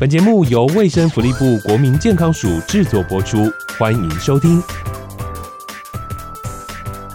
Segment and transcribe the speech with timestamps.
[0.00, 4.62] 本节目由卫生福利部国民健康署制作播出，欢迎收听。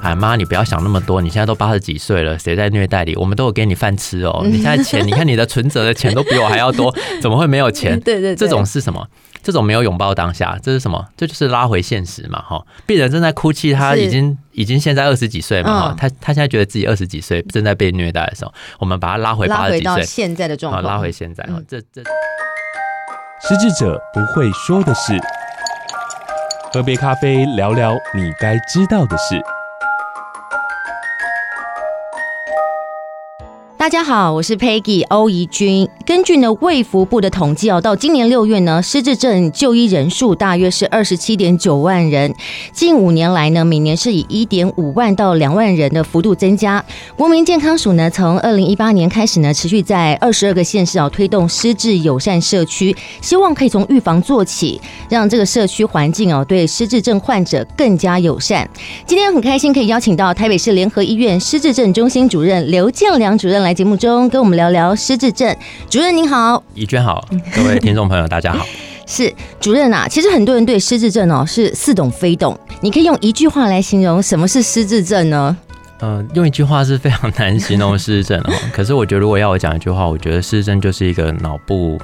[0.04, 3.16] 哎妈，你不要想那么多，你现在都八十几岁了，谁在虐待你？
[3.16, 4.44] 我们都有给你饭吃哦。
[4.46, 8.00] 你现在钱，你看你的存折的钱都比我还要多， 怎么会没有钱？
[8.02, 9.08] 对，对对，这种是什么？
[9.42, 11.04] 这种没有拥抱当下，这是什么？
[11.18, 12.64] 这就是拉回现实嘛，哈！
[12.86, 22.04] 病人正在哭泣，他已经已经现在二十几岁嘛，哈，他他现在觉得自己二十几岁正在被虐待的时候，我们把他拉回八十几岁，拉回到现在的状况，拉回现在，哈，这这
[23.48, 25.14] 失智者不会说的事，
[26.74, 29.40] 喝杯咖啡聊聊你该知道的事。
[33.86, 35.88] 大家好，我是 Peggy 欧怡君。
[36.08, 42.34] 根据呢卫福部的统计哦，到今年六月呢，失智症就医人数大约是二十七点九万人。
[42.74, 46.84] 近五年来呢，每年是以一点五万到两万人的幅度增加。
[47.16, 58.68] 国民健康署呢，从二零一八年开始呢，持续在二十二个县市哦推动失智友善社区，希望可以从预防做起，让这个社区环境哦对失智症患者更加友善。
[59.06, 63.75] 今天很开心可以邀请到台北市联合医院失智症中心主任刘建良主任来。
[63.76, 65.54] 节目中跟我们聊聊失智症，
[65.90, 68.66] 主任您好，怡娟好，各位听众朋友大家好。
[69.06, 75.56] 是主任啊，其实很多人对失智症哦是似懂非懂，你可以用一句话来形容什么是失智症呢？
[76.00, 78.54] 嗯、呃，用一句话是非常难形容失智症哦。
[78.74, 82.00] 可是我觉得如果要我讲一句话，我觉得失智症就是一个脑部。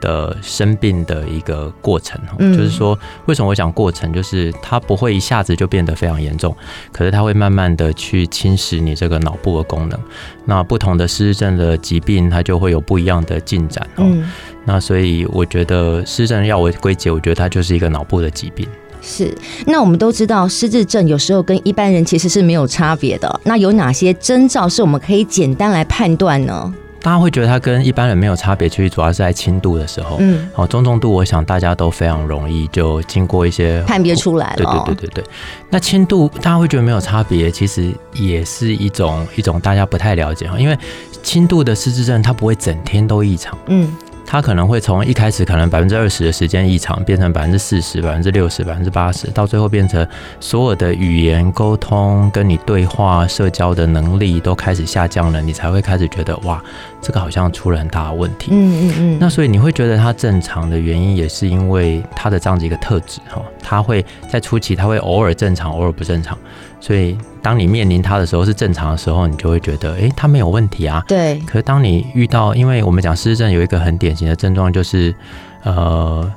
[0.00, 6.54] 的生病的一个过程，就是说，为什么我讲过程，就是它不会一下子就变得非常严重，
[6.92, 9.98] 可是它会慢慢的去侵蚀你这个脑部的功能。
[10.44, 13.86] 那不同的失智症的疾病，它就会有不一样的进展。
[13.96, 14.24] 嗯，
[14.64, 18.66] 那所以我觉得失智症要我归结，我觉得它就是一个脑部的疾病。
[19.00, 19.32] 是，
[19.66, 23.40] 那我们都知道失智症有时候跟一般人其实是没有差别的。
[23.44, 26.74] 那有哪些征兆是我们可以简单来判断呢？
[27.00, 35.24] 大家会觉得它跟一般人没有差别，其实主要是在轻度的时候，嗯，好，中重度，我想大家都非常容易就经过一些判别出来了，对对对对对。
[35.70, 40.76] 那轻度大家会觉得没有差别，其实也是一种一种大家不太了解哈，因为
[41.22, 43.90] 轻度的失智症它不会整天都异常，嗯。
[44.30, 50.06] 他可能会从一开始可能百分之二十的时间异常，变成百分之四十、百分之六十、百分之八十，到最后变成
[50.38, 56.62] 所有的语言沟通、跟你对话、社交的能力都开始下降了，你才会开始觉得哇，
[57.00, 58.50] 这个好像出了很大的问题。
[58.52, 59.18] 嗯嗯嗯。
[59.18, 66.36] 那所以你会觉得他正常的原因，也是因为他的这样子一个特质哈，他会在初期他会偶尔正常，偶尔不正常。
[66.80, 67.16] 所以，
[67.48, 71.02] 当你面临它的时候是正常的时候，你就会觉得，诶，它没有问题啊。
[71.08, 71.38] 对。
[71.46, 75.14] 可是当你遇到，因为我们讲失智症有一个很典型的症状，就是，
[75.62, 76.30] 呃。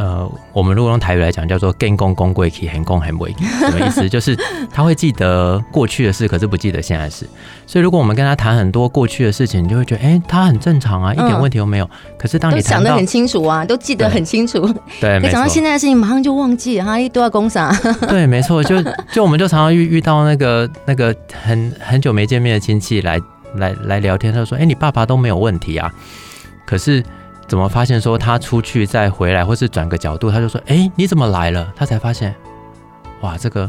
[0.00, 4.08] 呃，我们如果用台语来讲，叫做“见公公过去，很公很贵”，什么意思？
[4.08, 4.34] 就是
[4.72, 7.28] 他会记得过去的事，可是不记得现在的事。
[7.66, 11.84] 所以，如果我们跟他谈很多过去的事情，你就会觉得，哎、欸，他很正常啊，一点问题都没有。
[11.84, 14.66] 嗯、可是当你想得很清楚啊，都记得很清楚。
[15.02, 15.32] 对，没错。
[15.32, 17.70] 讲到现在的事情，马上就忘记了，哈，都要公啥？
[18.08, 18.64] 对，没错。
[18.64, 18.82] 就
[19.12, 23.20] 就我们就常常遇遇到那个那个很很久没见面的亲戚来
[23.56, 25.92] 来来聊天，他就说，哎、欸，你爸爸都没有问题啊，
[26.64, 27.04] 可是。
[27.50, 32.32] 怎么发现说他出去再回来，或是转个角度，他就说：“哎，你怎么来了？”他才发现，
[33.22, 33.68] 哇，这个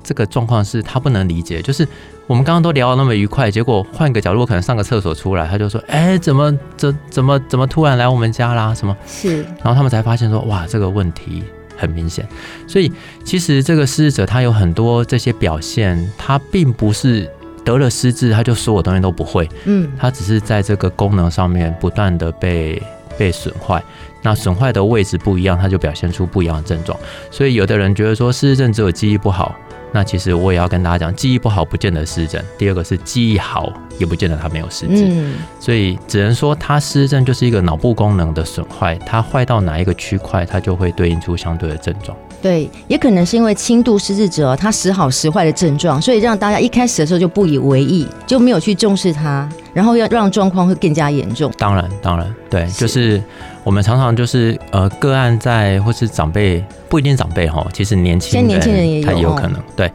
[0.00, 1.60] 这个状况是他不能理解。
[1.60, 1.84] 就是
[2.28, 8.72] 我们刚刚都聊得那么愉快，结果换个角度，可能上个厕所出来，他就说：“哎，怎么怎怎么怎么突然来我们家啦？
[8.72, 11.42] 什么？”是，然后他们才发现说：“哇，这个问题
[11.76, 12.24] 很明显。”
[12.68, 12.92] 所以
[13.24, 17.28] 其实这个失智者他有很多这些表现，他并不是
[17.64, 22.80] 得了失智他就所有东西都不会，嗯，他只是在这个功能上面不断的被。
[23.18, 23.82] 被损坏，
[24.22, 26.98] 那损坏的位置不一样，它就表现出不一样的症状。
[27.30, 29.54] 所以有的人觉得说失智症只有记忆不好，
[29.92, 32.44] 那其实我也要跟大家讲，记忆不好不见得失智症。
[32.58, 35.06] 第二个是记忆好，也不见得他没有失智。
[35.08, 42.16] 嗯，所以只能说他失智症就是一个脑部功能的损坏，它坏到哪一个区块，它就会对应出相对的症状。
[42.46, 51.50] 对，也可能是因为轻度失智者他时好时坏的症状，所以让大家一开始的时候就不以为意，就没有去重视他，然后要让状况会更加严重。
[51.58, 53.20] 当然，当然，对，是就是
[53.64, 59.60] 我们常常就是呃个案在或是长辈不一定长辈哈，其实年轻人，年轻人也有，他也有可能。
[59.74, 59.90] 对，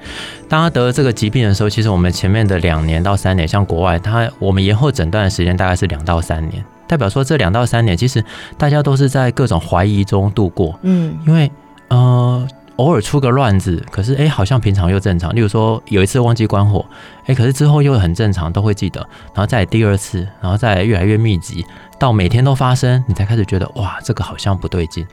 [0.49, 8.21] 当他得了这个疾病的时候，其实我们前面的两年到三年，像国外，他我们延后诊断的时间大概是两到三年，代表说这两到三年其实
[8.57, 10.77] 大家都是在各种怀疑中度过。
[10.81, 11.49] 嗯，因为。
[11.91, 12.47] 呃，
[12.77, 15.35] 偶尔出个乱子，可是哎、好像平常又正常。
[15.35, 16.85] 例如说，有一次忘记关火，
[17.25, 19.01] 哎、可是之后又很正常，都会记得。
[19.33, 21.65] 然后再第二次，然后再越来越密集，
[22.01, 25.05] 到每天都发生，你才开始觉得哇，这个好像不对劲。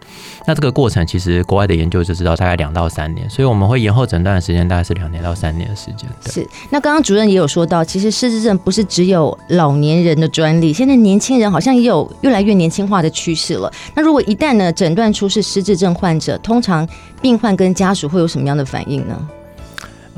[0.46, 6.08] 那这个过程其实国外的研究就知道，大概两到三年，所以我们会延后诊断的时间大概是两年到三年的时间。
[6.32, 6.48] 是。
[6.70, 13.70] 那刚刚主任也有说到，其实失智症不是只有老年人的专利，现在年轻人好像也有越来越年轻化的趋势了。
[13.94, 16.88] 那如果一旦呢诊断出是失智症患者，通常
[17.20, 19.28] 病患跟家属会有什么样的反应呢？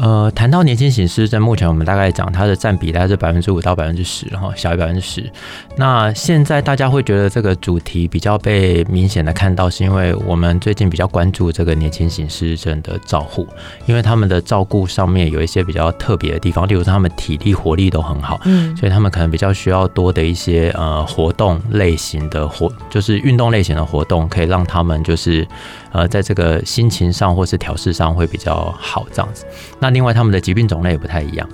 [0.01, 5.31] 呃，谈到年轻型失智症，目前我们大概讲它的占比大概是百分之五到百分之十，哈，小于百分之十。
[5.77, 13.47] 那现在大家会觉得这个主题比较被明显的看到，是因为我们最近比较关注这个年轻型失智症的照护，
[13.85, 25.47] 因为他们的照顾上面有一些比较特别的地方，例如说他们体力活力都很好，嗯，所以他们可能比较需要多的一些呃活动类型的活，就是运动类型的活动，可以让他们就是
[25.93, 29.45] 呃在这个心情上或是调试上会比较好这样子。
[29.79, 31.49] 那另外，他们的疾病种类也不太一样。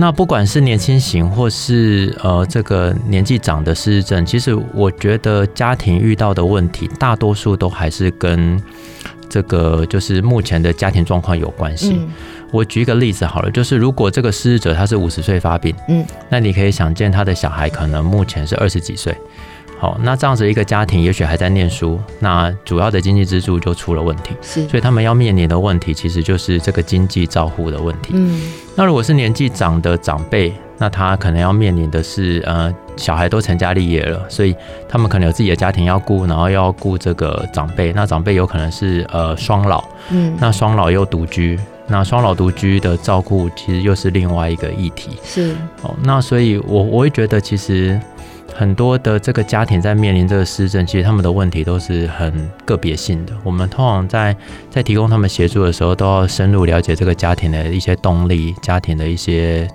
[0.00, 8.62] 那不管是年轻型或是呃这个年纪长的失智症，其实我觉得家庭遇到的问题，大多数都还是跟
[9.28, 11.96] 这个就是目前的家庭状况有关系。
[11.98, 12.08] 嗯、
[12.52, 19.12] 我举一个例子好了，就是如果这个失智者他是五十岁发病，嗯，那你可以想见他的小孩可能目前是二十几岁。
[19.80, 28.10] 好，那这样子一个家庭，也许还在念书，那主要的经济支柱就出了问题，是，所以他们要面临的问题，其实就是这个经济照护的问题。
[28.14, 34.52] 嗯，那如果是年纪长的长辈，那他可能要面临的是，呃，小孩都成家立业了，所以
[34.88, 45.10] 他们可能有自己的家庭要顾，然后要顾这个长辈，那长辈有可能是呃双老，嗯，那双老又独居，那双老独居的照顾其实又是另外一个议题。
[45.22, 47.96] 是，哦，那所以我我会觉得其实。
[48.58, 53.32] 很多的这个家庭在面临这个失智症，其实他们的问题都是很个别性的。
[53.44, 54.36] 我们通常在
[54.68, 59.68] 在提供他们协助的时候，都要深入了解这个家庭的一些动力、家庭的一些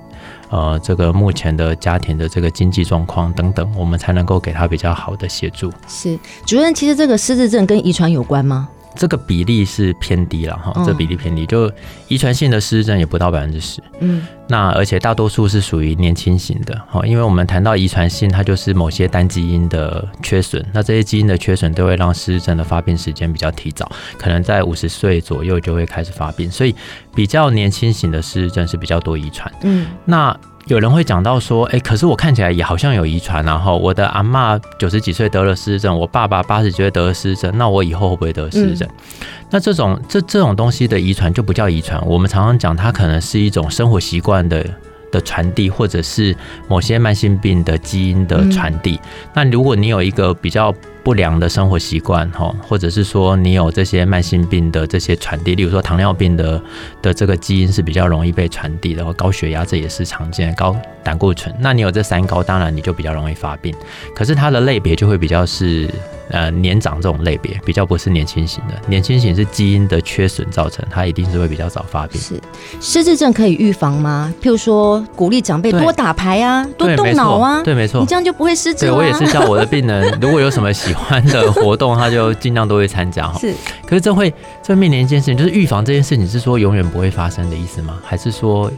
[0.49, 5.71] 呃这个目前的家庭的这个经济状况等等，我们才能够给他比较好的协助。
[5.87, 8.67] 是，主任，其实这个失智症跟遗传有关吗？
[8.95, 11.71] 这个比例是偏低了哈，这个比例偏低，就
[12.07, 13.81] 遗传性的失智症也不到百分之十。
[13.99, 26.75] 嗯，那而且大多数是属于年轻型的哈，因为我们谈到遗传性，它就是某些单基因的缺损，那这些基因的缺损都会让失智症的发病时间比较提早，可能在五十岁左右就会开始发病，所以
[27.15, 29.51] 比较年轻型的失智症是比较多遗传。
[29.63, 30.37] 嗯，那。
[30.67, 38.87] 有人会讲到说，哎，可是我看起来也好像有遗传，然后我的阿嬷九十几岁得了失智症，我爸爸八十几岁得了失智症，那我以后会不会得失智症？
[38.89, 44.65] 嗯、那这种这这种东西的遗传就不叫遗传，我们常常讲它可能是一种生活习惯的
[45.11, 46.35] 的传递，或者是
[46.67, 48.95] 某些慢性病的基因的传递。
[49.03, 50.73] 嗯、那如果你有一个比较。
[51.03, 56.61] 不良的生活习惯，哈，或者是说你有这些慢性病的这些传递，例如说糖尿病的
[57.01, 63.75] 的这个基因是比较容易被传递的，高血压这也是常见的，高胆固醇，那你有这三高，当然你就比较容易发病。
[64.15, 65.89] 可是它的类别就会比较是
[66.29, 68.73] 呃年长这种类别，比较不是年轻型的。
[68.87, 72.19] 年轻型是基因的缺损造成，它一定是会比较早发病。
[72.19, 72.39] 是
[72.79, 74.33] 失智症可以预防吗？
[74.41, 78.85] 譬如说鼓励长辈多打牌啊，多动脑啊，对，没错，你这样就不会失智。
[78.85, 83.37] 对，我也是叫我的病人，如果有什么喜欢的活动，他就尽量都会参加哈。
[83.41, 83.53] 是，
[83.85, 87.97] 可是这会这面临一件事情，就是预防这件事情是说永远不会发生的意思吗？
[88.03, 88.71] 还是说，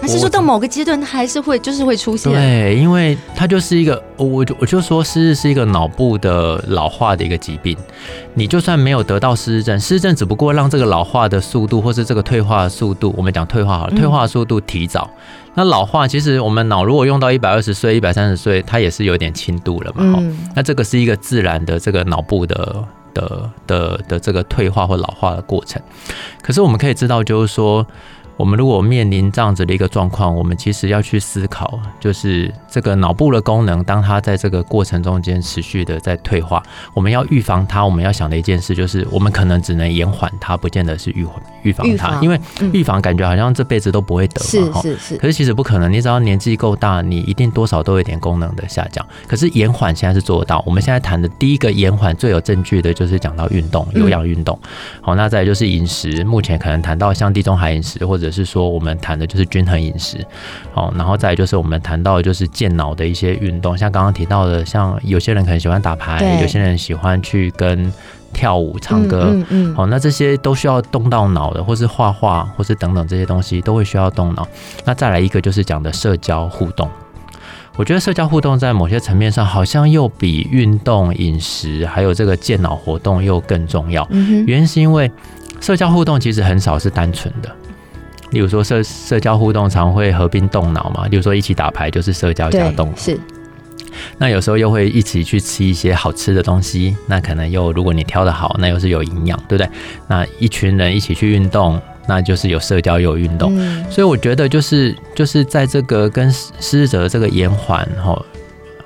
[0.00, 2.32] 还是说到某个阶段，它还是会就是会出现？
[2.32, 7.76] 对，因为它就是一个，我就我就说失智是一个脑部的老化的一个疾病。
[8.32, 15.10] 你就算没有得到失智症，失智症只不过让这个老化的速度，或是这个退化的速度，我们讲退化好了，退化的速度提早。
[15.12, 20.16] 嗯、那老化其实我们脑如果用到一百二十岁、一百三十岁，它也是有点轻度了嘛。
[20.20, 25.82] 嗯、那这个是一个自然的这个脑部的的的的这个退化或老化的过程。
[26.40, 27.84] 可是我们可以知道，就是说。
[28.38, 36.62] 我们如果面临这样子的一个状况，我们其实要去思考，就是这个脑部的功能，当它在这个过程中间持续的在退化，
[36.94, 41.26] 我们要预防它，我们要想的一件事就是，我们可能只能延缓它，不见得是预
[41.64, 42.40] 预防它，因为
[42.72, 44.40] 预防感觉好像这辈子都不会得
[44.70, 45.16] 嘛，是是是。
[45.16, 49.04] 可是其实不可能，你只要年纪够大，你一定多少都有点功能的下降。
[49.26, 50.62] 可是延缓现在是做得到。
[50.64, 54.56] 我们现在谈的第一个延缓最有证据的就是讲到运动，有氧运动。
[55.00, 58.27] 好，那再来就是饮食，目前可能谈到像地中海饮食或者。
[58.30, 60.24] 只是说，我们谈的就是均衡饮食，
[60.72, 67.90] 好，然后再就是我们谈到的就是健脑的一些运动，像刚刚提到的，像有些人可能喜欢打牌，有些人喜欢去跟
[68.32, 74.46] 跳舞、唱歌，嗯，嗯，嗯，好，那这些都需要动到脑的，或是画画，或是等等这些东西都会需要动脑。
[74.84, 76.88] 那再来一个就是讲的社交互动，
[77.76, 84.06] 我觉得社交互动在某些层面上好像又比运动、饮食还有这个健脑活动又更重要。
[84.10, 85.10] 嗯，原因是因为
[85.60, 87.50] 社交互动其实很少是单纯的。
[88.30, 92.96] 例如说社社交互动常会合并动脑嘛，例如说一起打牌就是社交加动脑。
[92.96, 93.18] 是，
[94.18, 99.70] 那有时候又会一起去吃一些好吃的东西，那可能又如果你挑的好，那又是有营养，对不对？
[100.06, 103.52] 那一群人一起去运动，那就是有社交又有运动。
[103.56, 108.22] 嗯、所以我觉得就是就是在这个跟失智者的这个延缓哈，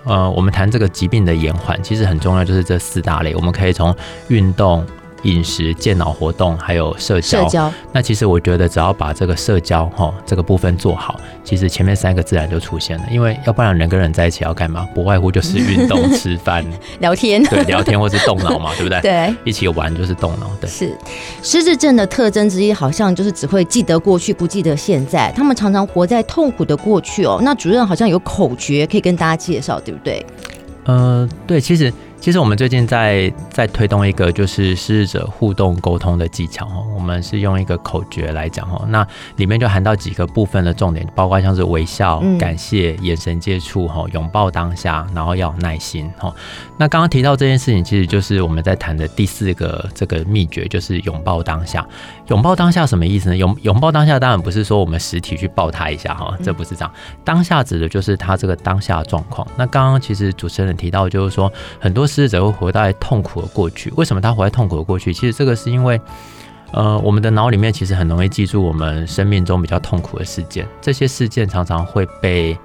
[0.05, 3.95] 呃，我们谈这个疾病的延缓，其实很重要，就是这四大类，我们可以从
[4.29, 4.87] 运动。
[5.23, 7.43] 饮食、健脑活动，还有社交。
[7.43, 7.73] 社交。
[7.93, 13.05] 那其实我觉得，只要把这个社交哈这个部分做好，其实前面三个自然就出现了。
[13.11, 14.89] 因为要不然人跟人在一起要干嘛？
[14.95, 16.65] 不外乎就是运动、吃饭、
[17.01, 17.43] 聊天。
[17.51, 19.01] 对，聊天或是动脑嘛，对不对？
[19.01, 20.51] 对，一起玩就是动脑。
[20.61, 20.97] 对，是
[21.43, 25.33] 失智症的特征之一，好像就是只会记得过去，不记得现在。
[25.37, 27.41] 他们常常活在痛苦的过去哦。
[27.43, 30.25] 那主任好像有口诀可以跟大家介绍，对不对？
[30.85, 31.93] 呃，对，其实。
[32.23, 39.05] 其实我们最近在在推动一个就是失智者互动沟通的技巧哦，我们是用一个口诀来讲哦，那
[39.39, 46.33] 里面就含到几个部分的重点，包括像是微笑、感谢、眼神接触哈、拥抱当下，然后要有耐心哈。
[46.79, 51.85] 那刚刚提到这件事情，其实就是我们在谈的第四个这个秘诀，就是拥抱当下。
[52.29, 53.37] 拥抱当下什么意思呢？
[53.37, 56.93] 拥拥抱当下当然不是说我们实体去抱他一下哈，这不是这样。
[57.25, 59.45] 当下指的就是他这个当下的状况。
[59.57, 62.07] 那刚刚其实主持人提到就是说很多。
[62.13, 65.13] 失智者会活在痛苦的过去，为什么他活在痛苦的过去？
[65.13, 66.01] 其实这个是因为，
[66.73, 72.57] 呃，我们的脑里面其实很容易记住我们生命中比较痛苦的事件，这些事件常常会被。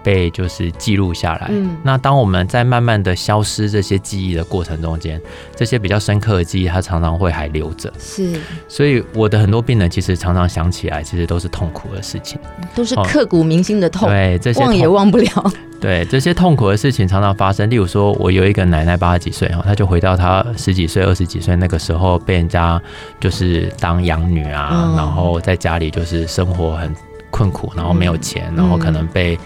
[0.00, 1.48] 被就是记录下来。
[1.50, 5.20] 嗯，那当我们在慢慢的消失这些记忆的过程中间，
[5.54, 7.92] 这些比较深刻的记忆，它常常会还留着。
[7.98, 12.38] 是，所以我的很多病人其实常常想起来，其实都是痛苦的事情，
[12.76, 14.08] 都是刻骨铭心的痛。
[14.08, 15.52] 对，这些忘也忘不了。
[15.80, 17.68] 对，这些痛苦的事情常常发生。
[17.70, 22.80] 例如说，我有一个奶奶八十几岁哈，她就回到她十几岁、二十几岁那个时候，被人家
[23.20, 26.94] 就是当养女啊，嗯，然后在家里就是生活很
[27.30, 29.38] 困苦，然后没有钱，嗯，然后可能被。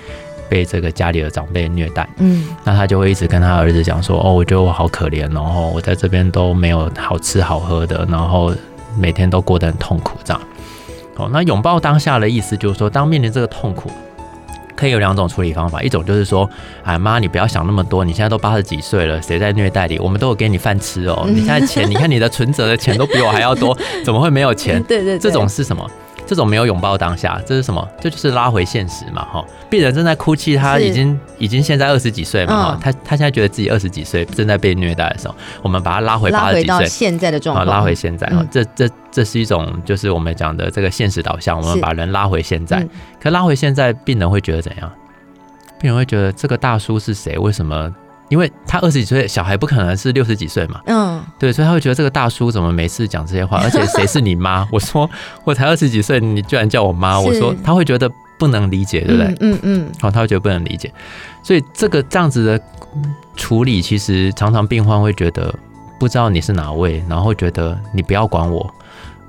[0.48, 8.54] 被这个家里的长辈虐待，嗯，那她就会一直跟她儿子讲说，哦，我觉得我好可怜，然后我在这边都没有好吃好喝的，然后
[8.98, 10.42] 每天都过得很痛苦，这样。
[11.16, 13.90] 哦，那拥抱当下的意思就是说，当面临这个痛苦，
[14.82, 16.50] 可以有两种处理方法，一种就是说，
[16.82, 19.96] 哎妈，你不要想那么多，你现在都八十几岁了，谁在虐待你？
[20.00, 24.82] 我们都有给你饭吃哦，你现在钱，你看你的存折的钱都比我还要多， 怎么会没有钱？
[24.88, 25.88] 对对，这种是什么？
[26.32, 27.86] 这种没有拥抱当下，这是什么？
[28.00, 29.44] 这就是拉回现实嘛，哈！
[29.68, 42.82] 病人正在哭泣，他已经已经现在二十几岁嘛，哈、嗯，他他现在觉得自己二十几岁正在被虐待的时候，我们把他拉回八十几岁，现在的状况，拉回现在，哈，这这这是一种就是我们讲的这个现实导向，我们把人拉回现在。
[43.20, 44.90] 可拉回现在，病人会觉得怎样？
[45.78, 47.36] 病人会觉得这个大叔是谁？
[47.36, 47.94] 为什么？
[48.32, 50.80] 因为他二十几岁，小孩不可能是六十几岁嘛。
[50.86, 53.58] 嗯，对，所以他会觉得这个大叔怎么没事讲这些话？
[53.62, 54.66] 而且谁是你妈？
[54.72, 55.08] 我说
[55.44, 57.20] 我才二十几岁，你居然叫我妈？
[57.20, 59.36] 我说他会觉得不能理解，对不对？
[59.40, 59.92] 嗯嗯。
[60.00, 60.90] 好，他会觉得不能理解。
[61.42, 62.60] 所以这个这样子的
[63.36, 65.54] 处理，其实常常病患会觉得
[66.00, 68.74] 不知道你是哪位，然后会觉得你不要管我，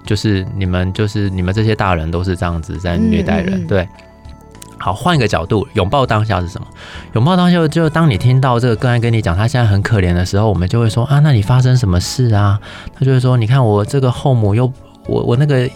[0.05, 3.85] 就是你们就是你们这些大人都是这样子在虐待人，对。
[4.83, 6.67] 好，换一个角度，拥抱当下是什么？
[7.13, 12.59] 拥抱当下就当你听到这个个案跟你讲他现在很可怜的时候，我们就会说啊，那你发生什么事啊？
[12.93, 14.69] 他就会说，你看我这个后母又
[15.07, 15.69] 我我那个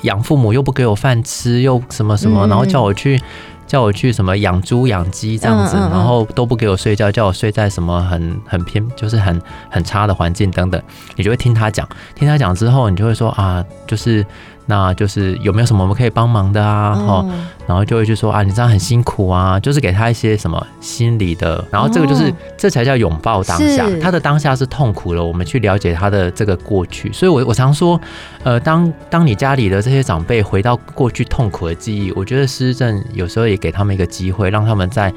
[0.00, 3.20] 养父母又不给我饭吃，又什么什么，然后叫我去
[3.66, 9.38] 叫我去什么养猪养鸡这样子，然后都不给我睡觉，叫我睡在什么很很偏就是很
[9.68, 10.82] 很差的环境等等，
[11.16, 14.24] 你就会听他讲，听他讲之后，你就会说啊，就是。
[14.70, 16.94] 那就是有没有什么我们可以帮忙的啊？
[16.94, 23.88] 哈、嗯，然后就会去说啊，你这样很辛苦啊，就是给他一些什么心理的，然后这个就是、嗯、这才叫拥抱当下。
[23.98, 27.10] 他的当下是痛苦了，我们去了解他的这个过去。
[27.14, 27.98] 所以我我常说，
[28.42, 35.10] 呃，当当你家里的这些长辈回到过去痛苦的记忆，我觉得失智症有时候也给他们一个机会，让他们在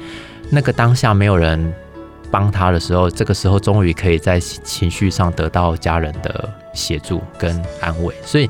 [0.48, 1.70] 那个当下没有人
[2.30, 8.14] 帮他的时候，这个时候终于可以在情绪上得到家人的协助跟安慰。
[8.24, 8.48] 所以。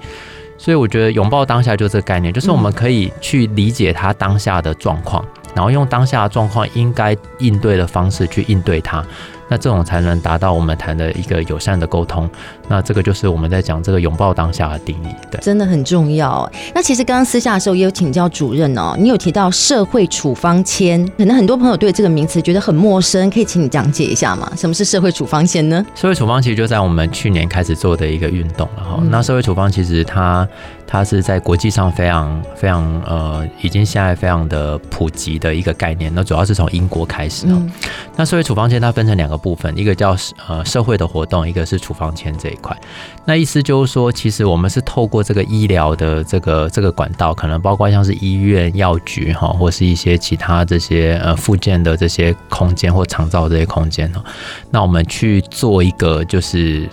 [0.56, 9.04] 所以我觉得拥抱当下就这个概念，就是我们可以去理解他当下的状况，然后用当下的状况应该应对的方式去应对他。
[9.48, 12.30] 那这种才能达到我们谈的一个友善的沟通。
[12.68, 16.48] 那这个就是我们在讲这个拥抱当下的定义，对，真的很重要。
[16.74, 24.50] 那其实刚刚私下的时候也有请教主任哦，你有提到社会处方签，可能很多朋友对这个名词觉得很陌生，可以请你讲解一下吗？
[24.56, 25.84] 什么是社会处方签呢？
[25.96, 28.98] 社会处方其实就在我们去年开始做的一个运动了哈。
[29.00, 30.46] 嗯、那社会处方其实它
[30.86, 36.12] 它是在国际上非常非常呃，已经现在非常的普及的一个概念。
[36.14, 37.46] 那主要是从英国开始。
[37.48, 37.68] 嗯、
[38.14, 39.32] 那社会处方签它分成两。
[39.32, 40.14] 个部分，一个叫
[40.46, 42.76] 呃社会的活动，一个是处方签这一块。
[43.24, 54.22] 那意思就是说，其实我们是透过这个医疗的这个这个管道，可能包括像是医院、药局哈，或是一些其他这些呃附件的这些空间或长照这些空间哈，
[54.70, 56.88] 那我们去做一个就是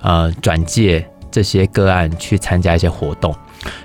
[0.00, 3.34] 呃转介这些个案去参加一些活动。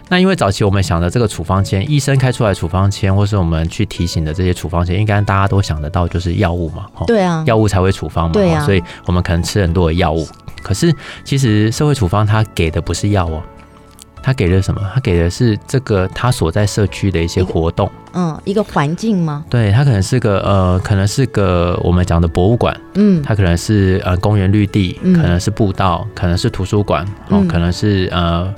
[0.07, 10.25] 那因为早期我们想的这个处方签，医生开出来处方签，或是我们去提醒的这些处方签，应该大家都想得到，就是药物嘛，对啊，药物才会处方嘛，对啊，所以我们可能吃很多的药物。
[10.61, 13.41] 可是其实社会处方它给的不是药哦，
[14.23, 14.81] 它给的什么？
[14.93, 19.43] 它给的是这个他所在社区的一些活动，嗯，一个环境吗？
[19.49, 28.53] 对，它可能是个呃，可能是个我们讲的博物馆，嗯，它可能是呃公园绿地，可能是步道，可能是图书馆，哦，可能是呃。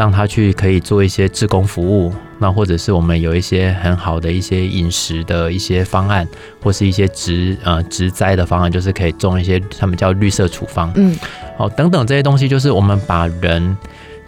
[0.00, 6.26] 让他去可以做一些志工服务，那或者是我们有一些很好的一些饮食的一些方案，
[6.62, 11.14] 或是一些植呃植栽的方案，就是可以种一些他们叫绿色处方，嗯，
[11.58, 13.76] 好，等等这些东西，就是我们把人。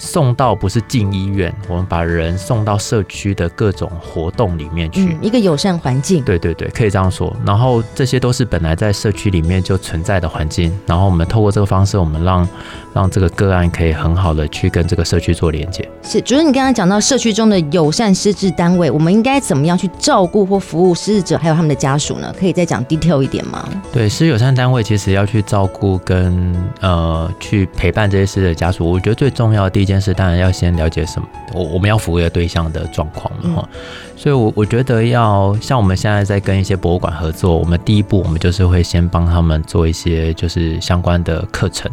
[0.03, 6.25] 送到不是进医院，我们把人送到社区的各种活动里面去，嗯，一个友善环境。
[6.25, 7.33] 对对对，可以这样说。
[7.47, 12.49] 然后这些都是本来在社区里面就存在的环境，然后我们透过这个方式，我们让
[12.93, 15.89] 让这个个案可以很好的去跟这个社区做连接。
[16.03, 22.35] 是，主任，你刚刚讲到社区中的友善失智单位，我们应该怎么样去照顾或服务失智者还有他们的家属呢？
[22.37, 23.69] 可以再讲 detail 一点吗？
[23.93, 29.92] 对，失友善单位其实要去照顾跟呃去陪伴这些失智的家属，我觉得最重要的第一件。
[29.93, 33.69] 但是当然要先了解什么，我我们要服务的对象的状况哈，
[34.17, 41.91] 所以，我我觉得要像我们现在在跟一些博物馆合作，我们第一步我们就是会先帮他们做一些就是相关的课程，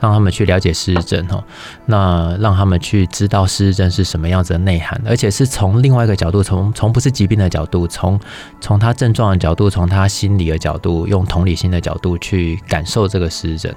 [0.00, 1.42] 让他们去了解失智症哈，
[1.86, 8.20] 那让他们去知道失智症是什么样子的内涵，而且是从另外一个角度，从从不是疾病的角度，从
[8.60, 13.74] 从他症状的角度，从他心理的角度，用同理心的角度去感受这个失智症。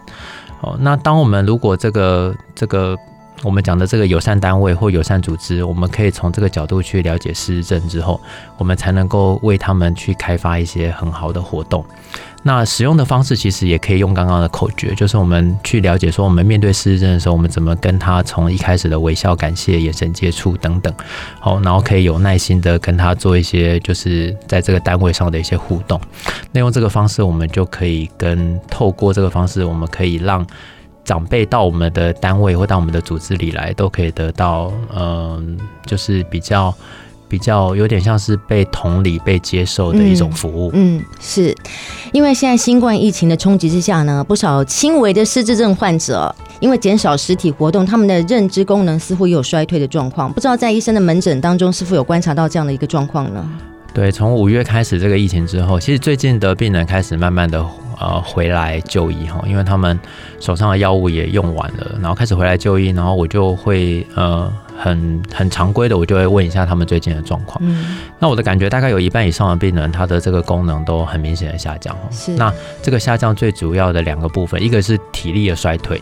[0.61, 2.97] 哦，那当我们如果这个这个。
[3.43, 8.21] 我们讲的这个友善单位或友善组织，我们可以从这个角度去了解失智症之后，
[8.57, 11.83] 我们才能够为他们去开发一些很好的活动。
[12.43, 20.93] 那使用的方式其实也可以用刚刚的口诀，就是我们去了解说，我们面对失智症的时候，我们怎么跟他从一开始的微笑、感谢、眼神接触等等，
[21.39, 25.99] 好，然后可以有耐心的跟他做一些，就是在这个单位上的一些互动。
[26.51, 30.45] 那用这个方式，我们就可以跟透过这个方式，我们可以让。
[31.03, 35.43] 长辈到我们的单位或到我们的组织里来，都可以得到，嗯、呃，
[35.85, 36.73] 就是比较
[37.27, 40.69] 比较有点像是被同理、被接受的一种服务。
[40.73, 41.55] 嗯，嗯，是
[42.11, 50.31] 因为现在新冠疫情的冲击之下呢，不少轻微的失智症患者，因为减少实体活动，他们的认知功能似乎也有衰退的状况。
[50.31, 53.43] 不知道在医生的门诊当中，是否有观察到这样的一个状况呢？
[53.93, 57.65] 对，从五月开始这个疫情之后，其实最近的病人开始慢慢的。
[58.01, 59.97] 呃，回来就医哈，因为他们
[60.39, 67.61] 手上的药物也用完了，然后开始回来就医，然后我就会呃很很常规的，我就会问一下他们最近的状况。
[67.63, 71.95] 嗯，那我的感觉大概有一半以上的病人，他的这个功能都很明显的下降。
[72.09, 76.01] 是，那这个下降最主要的两个部分，一个是体力的衰退。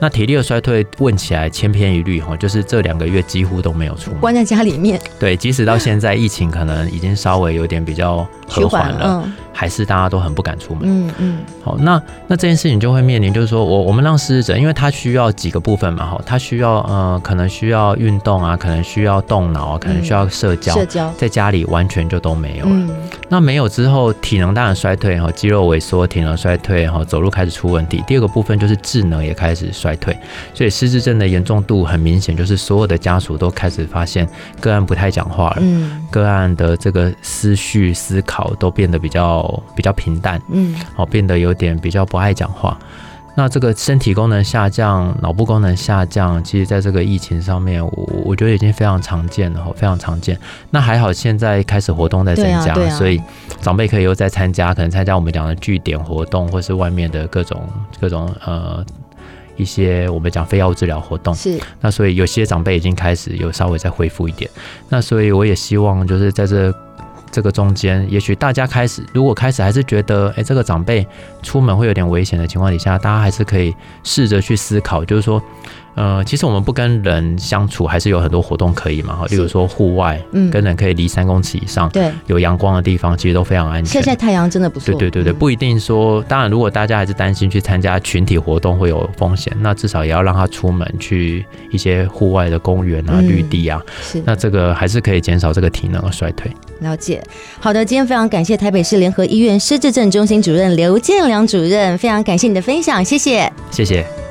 [0.00, 4.98] 那体力的衰退问起来千篇一律哈，就是这两个月几乎都没有出门，关在家里面。
[5.18, 10.82] 对，即使到现在疫情可能已经稍微有点比较和缓了，嗯，还是大家都很不敢出门。
[10.84, 11.38] 嗯嗯。
[11.62, 22.70] 好，那那这件事情就会面临，就是说我我们让失智者，因为他需要几个部分嘛哈，他需要呃可能需要运动啊，可能需要动脑啊，可能需要社交，社交在家里完全就都没有了。
[22.72, 22.90] 嗯。
[23.28, 28.02] 那没有之后，体能当然衰退哈，肌肉萎缩，体能衰退哈，走路开始出问题。
[28.06, 29.89] 第二个部分就是智能也开始衰。
[29.90, 30.16] 衰退，
[30.54, 34.28] 所以失智症的严重度很明显，就是所有的家属都开始发现
[34.60, 42.78] 个案不太讲话了，嗯，个案的这个思绪思考都变得比较比较平淡，嗯，好，变得有点比较不爱讲话。
[43.36, 50.38] 那这个身体功能下降、脑部功能下降，其实在这个疫情上面，我我觉得已经非常常见了，非常常见。
[50.70, 53.22] 那还好，现在开始活动在增加，啊啊、所以
[53.60, 57.66] 长辈可以又在参加，可能参加我们讲的据点活动，或是外面的各种
[58.00, 58.84] 各种呃。
[59.60, 61.34] 一些我们讲非药物治疗活动。
[61.34, 64.50] 是，那所以有些长辈已经开始有稍微再恢复一点，
[64.88, 66.74] 那所以我也希望就是在这
[67.30, 71.06] 这个中间，也许大家开始如果开始还是觉得哎、欸、这个长辈
[71.42, 75.40] 出门会有点危险的情况底下，大家还是可以试着去思考，就是说
[75.94, 79.16] 呃，其实我们不跟人相处，还是有很多活动可以嘛。
[79.16, 84.00] 哈，例如说户外，嗯，跟人可以离三公尺以上，对，有阳光的地方，其实都非常安全。
[84.00, 84.94] 晒晒太阳真的不错。
[84.94, 86.22] 对对对对，不一定说。
[86.28, 93.80] 当然，如果大家还是担心去参加群体活动会有风险，那至少也要让他出门去一些户外的公园啊、绿地啊。
[94.00, 94.22] 是。
[94.24, 96.50] 那这个还是可以减少这个体能的衰退。
[96.80, 97.22] 了解。
[97.58, 103.52] 好的，今天非常感谢台北市联合医院失智症中心主任刘建良主任，非常感谢你的分享，谢谢。
[103.70, 104.29] 谢谢。